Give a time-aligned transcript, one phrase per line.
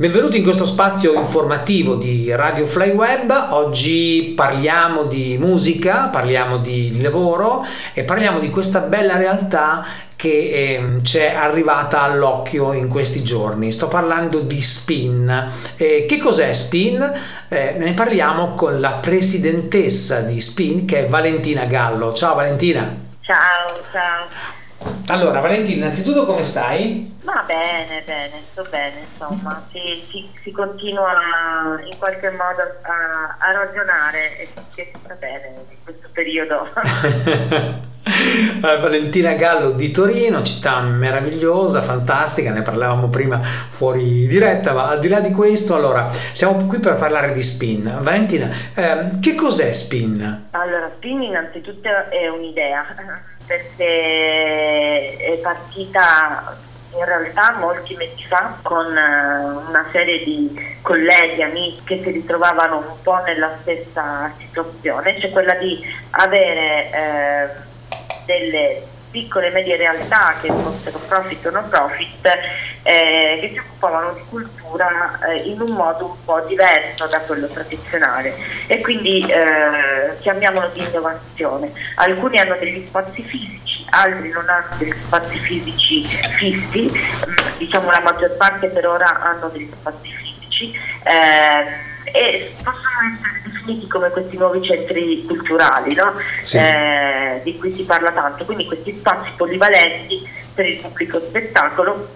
[0.00, 3.48] Benvenuti in questo spazio informativo di Radio Fly Web.
[3.50, 9.84] Oggi parliamo di musica, parliamo di lavoro e parliamo di questa bella realtà
[10.14, 13.72] che eh, ci è arrivata all'occhio in questi giorni.
[13.72, 15.50] Sto parlando di Spin.
[15.74, 17.02] Eh, che cos'è Spin?
[17.48, 22.12] Eh, ne parliamo con la presidentessa di Spin che è Valentina Gallo.
[22.12, 22.88] Ciao Valentina.
[23.22, 24.66] Ciao, ciao.
[25.08, 27.16] Allora, Valentina, innanzitutto come stai?
[27.24, 31.12] Va bene, bene, sto bene, insomma, si, si, si continua
[31.82, 36.68] in qualche modo a, a ragionare e si sta bene in questo periodo.
[38.60, 45.08] Valentina Gallo di Torino, città meravigliosa, fantastica, ne parlavamo prima fuori diretta, ma al di
[45.08, 47.98] là di questo, allora, siamo qui per parlare di spin.
[48.00, 50.48] Valentina, eh, che cos'è spin?
[50.50, 52.84] Allora, spin innanzitutto è un'idea,
[53.48, 56.56] perché è partita
[56.92, 62.78] in realtà molti mesi fa con eh, una serie di colleghi, amici che si ritrovavano
[62.78, 67.48] un po' nella stessa situazione, cioè quella di avere eh,
[68.26, 72.26] delle piccole e medie realtà che fossero profit o non profit
[72.82, 77.46] eh, che si occupavano di cultura eh, in un modo un po' diverso da quello
[77.46, 78.34] tradizionale
[78.66, 81.72] e quindi eh, chiamiamolo di innovazione.
[81.96, 86.04] Alcuni hanno degli spazi fisici, altri non hanno degli spazi fisici
[86.36, 90.72] fissi, mm, diciamo la maggior parte per ora hanno degli spazi fisici
[91.04, 96.14] eh, e possono essere definiti come questi nuovi centri culturali no?
[96.40, 96.58] sì.
[96.58, 102.08] eh, di cui si parla tanto, quindi questi spazi polivalenti per il pubblico spettacolo,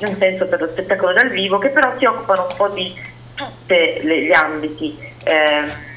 [0.00, 2.92] in senso per lo spettacolo dal vivo, che però si occupano un po' di
[3.34, 4.98] tutti gli ambiti.
[5.22, 5.92] Eh,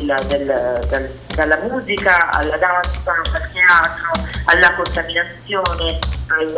[0.00, 4.10] del, del, dalla musica alla danza, al teatro,
[4.46, 6.56] alla contaminazione, al,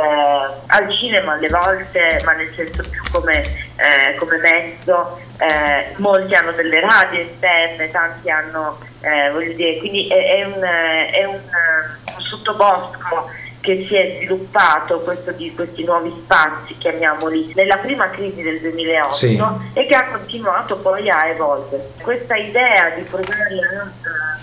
[0.67, 3.43] al, cinema alle volte, ma nel senso più come,
[3.77, 5.21] eh, come mezzo.
[5.39, 10.63] Eh, molti hanno delle radio esterne, tanti hanno, eh, voglio dire, quindi è, è, un,
[10.63, 15.03] è un, un sottobosco che si è sviluppato
[15.37, 19.43] di, questi nuovi spazi, chiamiamoli, nella prima crisi del 2008 sì.
[19.73, 21.93] e che ha continuato poi a evolvere.
[22.03, 23.61] Questa idea di programmi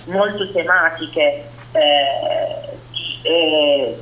[0.05, 2.77] molto tematiche eh,
[3.21, 3.95] eh,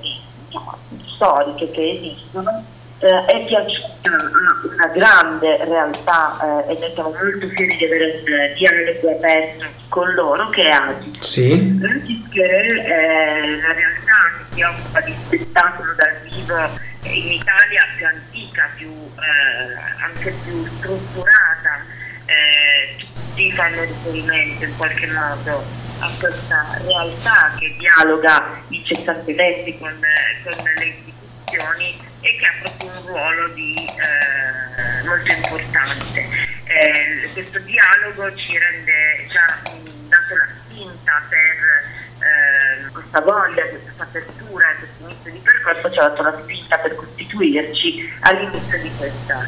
[1.04, 2.64] storiche che esistono
[3.00, 8.24] eh, è piaciuta a una grande realtà eh, e noi siamo molto fieri di avere
[8.26, 11.20] un eh, dialogo aperto con loro che è Agis.
[11.20, 11.80] Sì.
[11.84, 18.06] Agis che è la realtà che si occupa di spettacolo dal vivo in Italia più
[18.06, 21.84] antica, più, eh, anche più strutturata,
[22.26, 25.64] eh, tutti fanno riferimento in qualche modo
[26.00, 29.98] a questa realtà che dialoga incessantemente con,
[30.44, 36.28] con le istituzioni e che ha proprio un ruolo di, eh, molto importante.
[36.66, 39.62] Eh, questo dialogo ci rende, ci ha
[40.08, 46.08] dato la spinta per eh, questa voglia, questa apertura, questo inizio di percorso, ci ha
[46.08, 49.48] dato la spinta per costituirci all'inizio di questa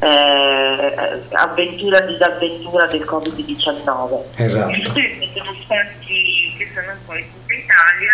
[0.00, 4.22] eh, avventura disavventura del Covid-19.
[4.36, 4.72] Esatto.
[5.34, 8.12] Sono stati che sono un po' in tutta Italia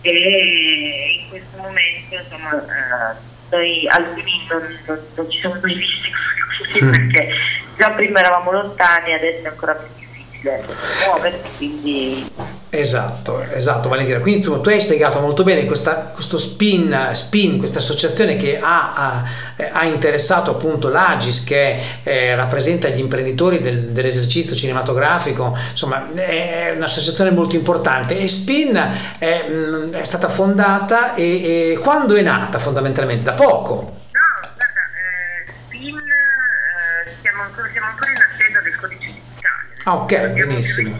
[0.00, 3.16] e in questo momento insomma, eh,
[3.50, 6.12] noi alcuni non, non, non ci siamo mai visti
[6.84, 6.90] mm.
[6.90, 7.34] perché
[7.76, 10.62] già prima eravamo lontani adesso è ancora più difficile
[11.06, 12.30] muoversi quindi
[12.76, 14.18] Esatto, esatto Valentina.
[14.18, 18.92] Quindi tu, tu hai spiegato molto bene questa, questo spin, spin, questa associazione che ha,
[18.94, 19.24] ha,
[19.72, 27.30] ha interessato appunto l'Agis che eh, rappresenta gli imprenditori del, dell'esercizio cinematografico, insomma è un'associazione
[27.30, 28.74] molto importante e Spin
[29.18, 29.44] è,
[29.90, 33.22] è stata fondata e, e, quando è nata fondamentalmente?
[33.22, 34.02] Da poco?
[34.10, 39.76] No, guarda, eh, Spin eh, siamo, ancora, siamo ancora in attesa del codice digitale.
[39.84, 40.96] Ah ok, benissimo.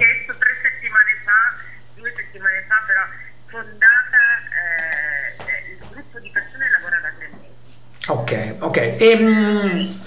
[8.06, 8.76] Ok, ok.
[8.76, 10.02] E, um,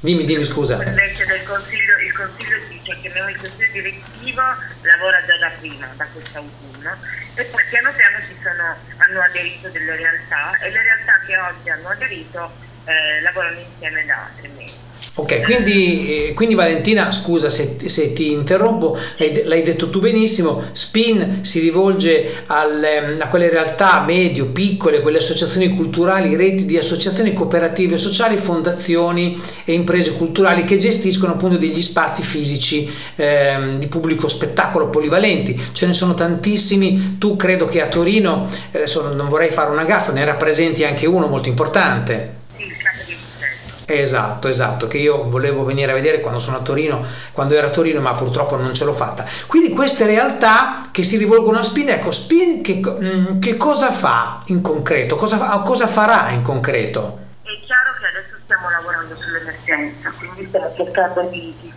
[0.00, 0.76] dimmi, dimmi scusa.
[0.76, 4.42] Del consiglio, il consiglio, cioè chiamiamo il consiglio direttivo,
[4.80, 6.96] lavora già da prima, da quest'autunno,
[7.34, 11.68] e poi piano piano ci sono, hanno aderito delle realtà e le realtà che oggi
[11.68, 12.52] hanno aderito
[12.86, 14.85] eh, lavorano insieme da tre mesi.
[15.18, 21.38] Ok, quindi, eh, quindi, Valentina, scusa se, se ti interrompo, l'hai, detto tu benissimo, SPIN
[21.40, 27.32] si rivolge al, ehm, a quelle realtà medio, piccole, quelle associazioni culturali, reti di associazioni
[27.32, 32.86] cooperative sociali, fondazioni e imprese culturali che gestiscono appunto degli spazi fisici
[33.16, 35.58] eh, di pubblico spettacolo polivalenti.
[35.72, 40.12] Ce ne sono tantissimi, tu credo che a Torino, adesso non vorrei fare una gaffa,
[40.12, 42.44] ne rappresenti anche uno molto importante.
[43.86, 47.70] Esatto, esatto, che io volevo venire a vedere quando sono a Torino, quando ero a
[47.70, 49.24] Torino, ma purtroppo non ce l'ho fatta.
[49.46, 54.42] Quindi queste realtà che si rivolgono a Spin, ecco, Spin che, mm, che cosa fa
[54.46, 55.14] in concreto?
[55.14, 57.18] Cosa, cosa farà in concreto?
[57.42, 61.72] È chiaro che adesso stiamo lavorando sull'emergenza, quindi stiamo cercando di, di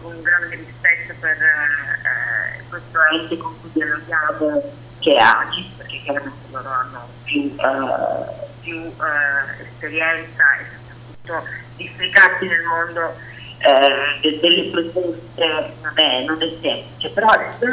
[0.00, 4.62] con grande rispetto per eh, questo ente con cui dialoghiamo
[4.98, 11.86] che è Agis, perché chiaramente loro hanno più, eh, più eh, esperienza e soprattutto di
[11.86, 13.16] esplicarsi nel mondo
[13.58, 15.46] eh, delle proposte
[15.82, 17.66] non è, non è semplice, però di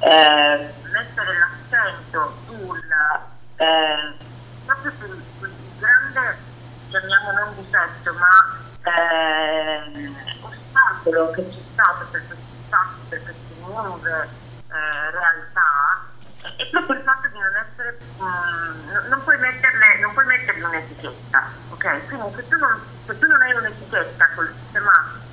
[0.00, 2.82] eh, mettere l'accento sul
[3.56, 4.14] eh,
[4.64, 6.36] proprio sul, sul grande,
[6.88, 14.28] chiamiamo non difetto, ma eh, ostacolo che c'è stato per questi stati, per queste nuove
[14.68, 16.02] eh, realtà,
[16.56, 18.73] è proprio il fatto di non essere, mh, mm,
[19.24, 22.06] puoi metterle, non puoi mettergli un'etichetta, ok?
[22.06, 24.92] Quindi se tu, non, se tu non hai un'etichetta col sistema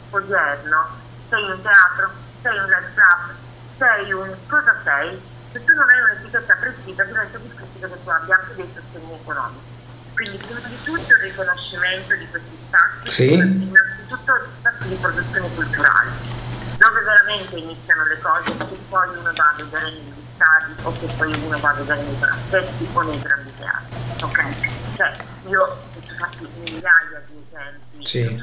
[0.10, 0.88] odierno,
[1.30, 2.12] sei un teatro,
[2.42, 3.34] sei un up,
[3.78, 5.22] sei un cosa sei,
[5.52, 9.70] se tu non hai un'etichetta precisa diventa difficile che tu abbia anche dei sostegni economici.
[10.14, 13.34] Quindi prima di tutto il riconoscimento di questi stati, sì.
[13.34, 16.10] innanzitutto stati di produzione culturale,
[16.78, 21.06] dove veramente iniziano le cose che poi uno va a vedere negli stadi o che
[21.18, 24.24] poi uno va a vedere nei palazzetti o nei grandi teatri.
[24.24, 24.96] Ok?
[24.96, 25.16] Cioè
[25.48, 25.78] io ho
[26.18, 28.28] fatto migliaia di esempi sì.
[28.28, 28.36] di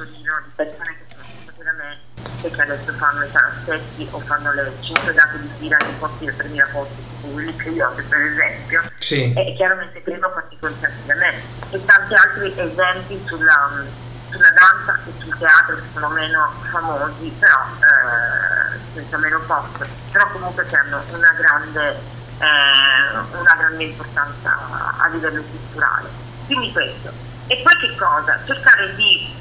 [0.55, 1.99] persone che sono passate da me
[2.43, 6.25] e che adesso fanno i palazzetti o fanno le 5 date di fila nei posti
[6.25, 9.33] del 3000 posti quelli che io ho per esempio sì.
[9.35, 11.35] e chiaramente credo fatti concerti da me
[11.71, 13.85] e tanti altri esempi sulla,
[14.31, 20.27] sulla danza e sul teatro che sono meno famosi però eh, senza meno posto però
[20.31, 22.01] comunque che hanno una grande,
[22.39, 24.57] eh, una grande importanza
[24.99, 26.09] a livello culturale.
[26.47, 27.13] Quindi questo.
[27.47, 28.39] E poi che cosa?
[28.45, 29.35] cercare di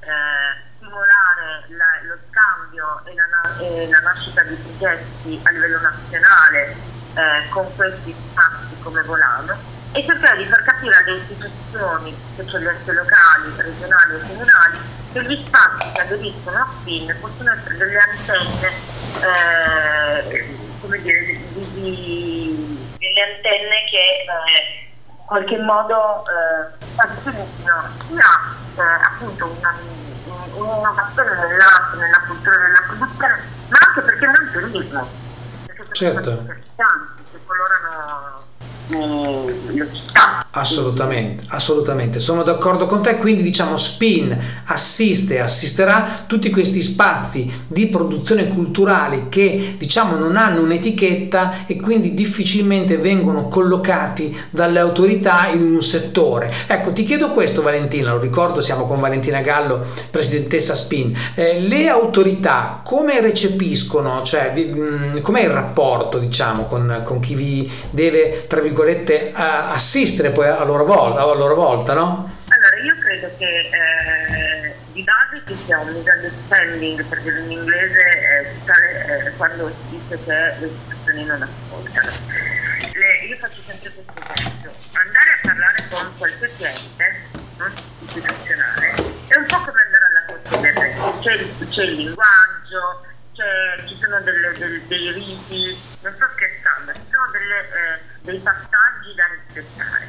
[0.00, 6.76] eh, stimolare la, lo scambio e la, e la, nascita di progetti a livello nazionale
[7.14, 13.52] eh, con questi spazi come Volano e cercare di far capire alle istituzioni, specialisti locali,
[13.56, 14.78] regionali e comunali,
[15.12, 18.72] che gli spazi che aderiscono a SPIN possono essere delle antenne,
[19.20, 21.20] eh, come dire,
[21.52, 29.74] di, di, delle antenne che eh, in qualche modo eh, facilitino sia eh, appunto una
[30.54, 33.38] un'innovazione nell'arte, nella cultura della produzione,
[33.68, 35.08] ma anche perché non il turismo,
[35.66, 36.44] perché sono certo.
[36.46, 38.44] che colorano
[38.90, 39.39] eh,
[39.78, 40.46] le città.
[40.52, 47.86] Assolutamente, assolutamente, sono d'accordo con te, quindi diciamo Spin assiste, assisterà tutti questi spazi di
[47.86, 55.62] produzione culturale che diciamo non hanno un'etichetta e quindi difficilmente vengono collocati dalle autorità in
[55.62, 56.52] un settore.
[56.66, 59.80] Ecco, ti chiedo questo Valentina, lo ricordo, siamo con Valentina Gallo,
[60.10, 67.20] presidentessa Spin, eh, le autorità come recepiscono, cioè mh, com'è il rapporto diciamo con, con
[67.20, 72.32] chi vi deve, tra virgolette, assistere poi a loro volta, a loro volta no?
[72.48, 79.26] Allora, io credo che eh, di base ci sia un misunderstanding, perché in inglese eh,
[79.26, 82.08] eh, quando si dice che le istituzioni non ascoltano.
[82.94, 84.72] Le, io faccio sempre questo esempio.
[84.92, 87.26] Andare a parlare con qualche cliente
[87.58, 88.94] non istituzionale
[89.28, 93.08] è un po' come andare alla del c'è, c'è il linguaggio,
[93.86, 99.14] ci sono delle, delle, dei riti, non sto scherzando, ci sono delle, eh, dei passaggi
[99.14, 99.99] da rispettare.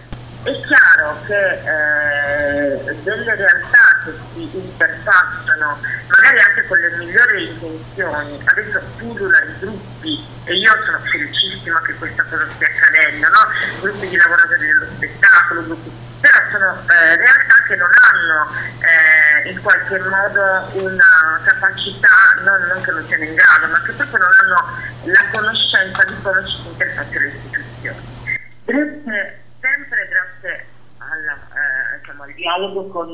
[0.44, 8.42] È chiaro che eh, delle realtà che si interfacciano, magari anche con le migliori intenzioni,
[8.46, 13.82] adesso pullula i gruppi e io sono felicissima che questa cosa stia accadendo, no?
[13.82, 18.48] gruppi di lavoratori dello spettacolo, gruppi, però sono eh, realtà che non hanno
[18.80, 22.10] eh, in qualche modo una capacità,
[22.42, 26.16] non, non, che non siano in grado, ma che proprio non hanno la conoscenza di
[26.48, 28.40] ci si interfaccia istituzioni.
[28.66, 30.66] Grazie sempre grazie
[30.98, 33.10] alla, eh, diciamo, al dialogo con,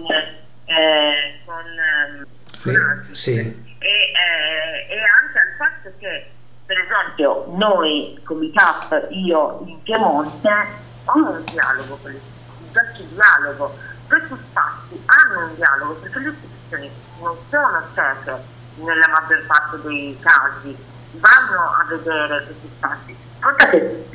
[0.65, 2.25] eh, con, ehm,
[2.61, 3.37] con sì.
[3.37, 6.29] e, eh, e, anche al fatto che
[6.65, 10.49] per esempio noi come CAP, io in Piemonte
[11.05, 16.91] ho un dialogo con le istituzioni, dialogo, questi spazi hanno un dialogo perché le istituzioni
[17.21, 20.75] non sono cieche nella maggior parte dei casi,
[21.13, 23.17] vanno a vedere questi spazi.
[23.39, 24.05] Contate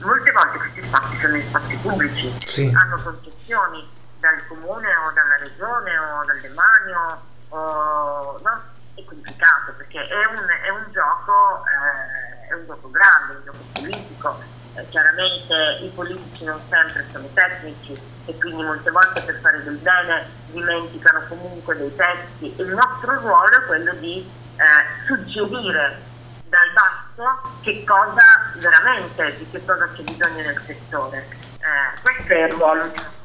[0.00, 2.72] molte volte questi spazi sono spazi pubblici, sì.
[2.74, 8.62] hanno concessioni dal comune o dalla regione o dal demanio, o, no?
[8.94, 13.58] è complicato perché è un, è un gioco, eh, è un gioco grande, un gioco
[13.72, 14.38] politico
[14.74, 19.76] eh, chiaramente i politici non sempre sono tecnici e quindi molte volte per fare del
[19.76, 22.54] bene dimenticano comunque dei testi.
[22.58, 24.26] Il nostro ruolo è quello di
[24.56, 26.00] eh, suggerire
[26.48, 28.22] dal basso che cosa
[28.54, 31.26] veramente, di che cosa c'è bisogno nel settore.
[31.58, 33.20] Eh, questo è il ruolo.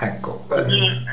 [0.00, 0.44] Ecco.
[0.50, 1.04] Eh,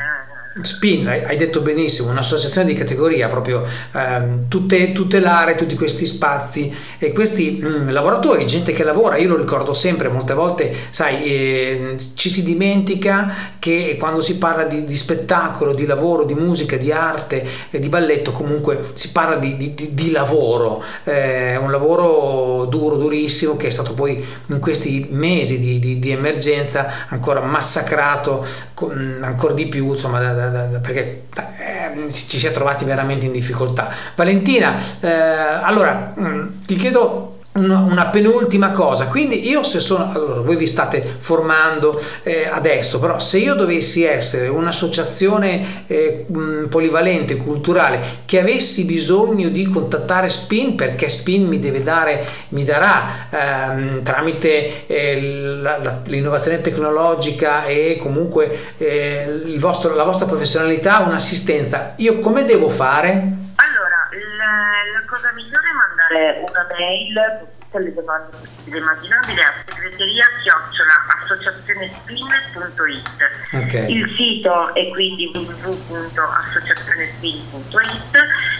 [0.62, 6.74] Spin, hai detto benissimo, un'associazione di categoria, proprio ehm, tutte, tutelare tutti questi spazi.
[6.98, 11.24] E questi mh, mm, lavoratori, gente che lavora, io lo ricordo sempre, molte volte, sai,
[11.24, 16.78] eh, ci si dimentica che quando si parla di, di spettacolo, di lavoro, di musica,
[16.78, 22.66] di arte, eh, di balletto, comunque si parla di, di, di lavoro, eh, un lavoro
[22.66, 29.54] duro, durissimo, che è stato poi in questi mesi di, emergenza ancora massacrato, con, ancora
[29.54, 33.92] di più, insomma, da, da, da, perché eh, ci si è trovati veramente in difficoltà.
[34.16, 40.56] Valentina, eh, allora mm, ti chiedo una, penultima cosa quindi io se sono allora voi
[40.56, 46.26] vi state formando eh, adesso però se io dovessi essere un'associazione eh,
[46.70, 53.28] polivalente culturale che avessi bisogno di contattare Spin perché Spin mi deve dare mi darà
[53.30, 55.22] ehm, tramite eh,
[55.62, 62.70] la, la, l'innovazione tecnologica e comunque eh, vostro, la vostra professionalità un'assistenza io come devo
[62.70, 63.48] fare?
[65.74, 70.26] Mandare una mail con tutte le domande possibili immaginabili a segreteria
[71.22, 73.92] associazionespin.it okay.
[73.92, 78.18] il sito è quindi www.associazionespin.it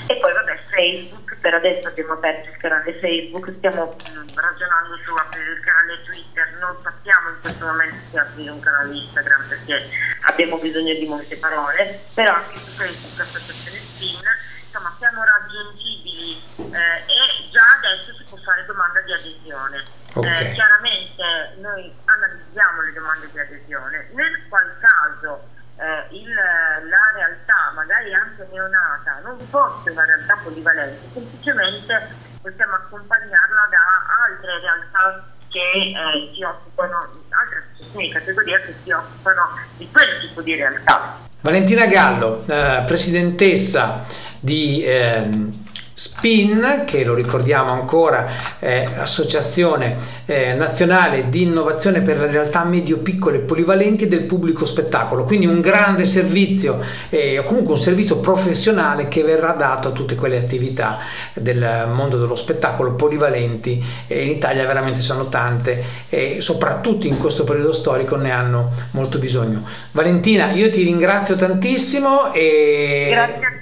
[0.08, 3.96] e poi vabbè Facebook per adesso abbiamo aperto il canale Facebook stiamo
[4.36, 8.94] ragionando su aprire il canale Twitter non sappiamo in questo momento se aprire un canale
[8.94, 9.90] Instagram perché
[10.22, 14.20] abbiamo bisogno di molte parole però anche su Facebook Associazione Spin
[14.66, 16.68] insomma siamo raggiungibili eh,
[17.06, 19.84] e già adesso si può fare domanda di adesione.
[20.14, 20.52] Okay.
[20.52, 21.24] Eh, chiaramente
[21.60, 28.48] noi analizziamo le domande di adesione, nel qual caso eh, il, la realtà, magari anche
[28.52, 36.44] neonata, non fosse una realtà polivalente, semplicemente possiamo accompagnarla da altre realtà che eh, si
[36.44, 41.18] occupano, altre associazioni di categoria che si occupano di quel tipo di realtà.
[41.42, 44.06] Valentina Gallo, eh, presidentessa
[44.40, 45.69] di ehm,
[46.00, 53.40] SPIN, che lo ricordiamo ancora, è Associazione eh, Nazionale di Innovazione per le realtà medio-piccole
[53.40, 56.80] e polivalenti del pubblico spettacolo, quindi un grande servizio,
[57.10, 61.00] eh, comunque un servizio professionale che verrà dato a tutte quelle attività
[61.34, 67.74] del mondo dello spettacolo polivalenti, in Italia veramente sono tante e soprattutto in questo periodo
[67.74, 69.66] storico ne hanno molto bisogno.
[69.92, 73.08] Valentina, io ti ringrazio tantissimo e...
[73.10, 73.59] Grazie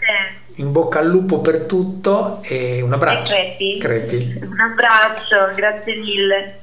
[0.57, 3.33] in bocca al lupo per tutto e un abbraccio.
[3.33, 3.77] Crepi.
[3.79, 4.39] Crepi.
[4.41, 6.59] Un abbraccio, grazie mille.